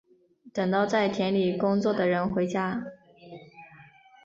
[0.51, 2.81] 等到在田里工作的人回家